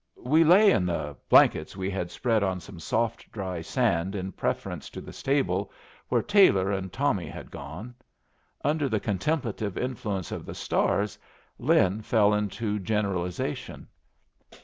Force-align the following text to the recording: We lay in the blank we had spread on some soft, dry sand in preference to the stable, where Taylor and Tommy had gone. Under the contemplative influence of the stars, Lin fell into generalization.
We 0.15 0.43
lay 0.43 0.71
in 0.71 0.87
the 0.87 1.15
blank 1.29 1.55
we 1.77 1.91
had 1.91 2.09
spread 2.09 2.41
on 2.41 2.59
some 2.59 2.79
soft, 2.79 3.31
dry 3.31 3.61
sand 3.61 4.15
in 4.15 4.31
preference 4.31 4.89
to 4.89 4.99
the 4.99 5.13
stable, 5.13 5.71
where 6.09 6.23
Taylor 6.23 6.71
and 6.71 6.91
Tommy 6.91 7.27
had 7.29 7.51
gone. 7.51 7.93
Under 8.63 8.89
the 8.89 8.99
contemplative 8.99 9.77
influence 9.77 10.31
of 10.31 10.43
the 10.47 10.55
stars, 10.55 11.19
Lin 11.59 12.01
fell 12.01 12.33
into 12.33 12.79
generalization. 12.79 13.87